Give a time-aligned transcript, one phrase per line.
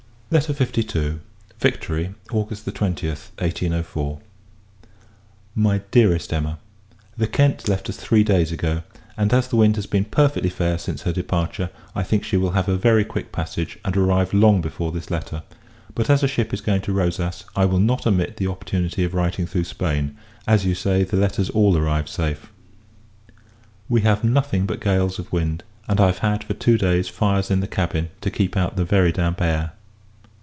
[0.33, 1.19] LETTER LII.
[1.59, 4.21] Victory, August 20th, 1804.
[5.55, 6.57] MY DEAREST EMMA,
[7.17, 8.83] The Kent left us three days ago;
[9.17, 12.51] and, as the wind has been perfectly fair since her departure, I think she will
[12.51, 15.43] have a very quick passage, and arrive long before this letter.
[15.93, 19.13] But, as a ship is going to Rosas, I will not omit the opportunity of
[19.13, 20.15] writing through Spain;
[20.47, 22.49] as, you say, the letters all arrive safe.
[23.89, 27.51] We have nothing but gales of wind; and I have had, for two days, fires
[27.51, 29.73] in the cabin, to keep out the very damp air.